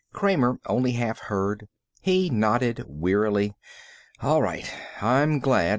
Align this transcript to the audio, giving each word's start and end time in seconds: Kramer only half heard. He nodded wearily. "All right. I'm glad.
Kramer 0.13 0.59
only 0.65 0.93
half 0.93 1.19
heard. 1.19 1.67
He 2.01 2.31
nodded 2.31 2.83
wearily. 2.87 3.53
"All 4.19 4.41
right. 4.41 4.67
I'm 4.99 5.37
glad. 5.37 5.69